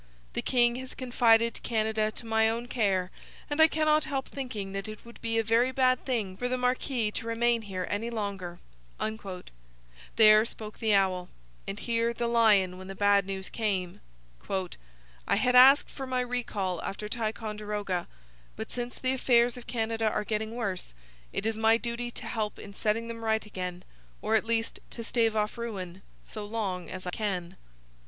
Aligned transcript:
The 0.33 0.41
king 0.41 0.77
has 0.77 0.95
confided 0.95 1.61
Canada 1.61 2.09
to 2.13 2.25
my 2.25 2.49
own 2.49 2.67
care, 2.67 3.11
and 3.51 3.61
I 3.61 3.67
cannot 3.67 4.05
help 4.05 4.27
thinking 4.29 4.71
that 4.71 4.87
it 4.87 5.05
would 5.05 5.21
be 5.21 5.37
a 5.37 5.43
very 5.43 5.71
bad 5.71 6.03
thing 6.05 6.35
for 6.37 6.49
the 6.49 6.57
marquis 6.57 7.11
to 7.11 7.27
remain 7.27 7.61
here 7.61 7.85
any 7.87 8.09
longer!' 8.09 8.57
There 10.15 10.43
spoke 10.43 10.79
the 10.79 10.95
owl. 10.95 11.29
And 11.67 11.77
here 11.77 12.15
the 12.15 12.25
lion, 12.25 12.79
when 12.79 12.87
the 12.87 12.95
bad 12.95 13.27
news 13.27 13.47
came: 13.47 14.01
'I 14.49 15.35
had 15.35 15.55
asked 15.55 15.91
for 15.91 16.07
my 16.07 16.21
recall 16.21 16.81
after 16.81 17.07
Ticonderoga. 17.07 18.07
But 18.55 18.71
since 18.71 18.97
the 18.97 19.13
affairs 19.13 19.55
of 19.55 19.67
Canada 19.67 20.09
are 20.09 20.23
getting 20.25 20.55
worse, 20.55 20.95
it 21.31 21.45
is 21.45 21.59
my 21.59 21.77
duty 21.77 22.09
to 22.09 22.25
help 22.25 22.57
in 22.57 22.73
setting 22.73 23.07
them 23.07 23.23
right 23.23 23.45
again, 23.45 23.83
or 24.19 24.33
at 24.33 24.45
least 24.45 24.79
to 24.89 25.03
stave 25.03 25.35
off 25.35 25.59
ruin 25.59 26.01
so 26.25 26.43
long 26.43 26.89
as 26.89 27.05
I 27.05 27.11
can.' 27.11 27.55